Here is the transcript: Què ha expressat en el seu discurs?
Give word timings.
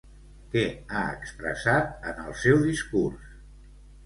Què 0.53 0.61
ha 0.93 1.01
expressat 1.17 2.09
en 2.13 2.23
el 2.25 2.35
seu 2.45 2.65
discurs? 2.71 3.31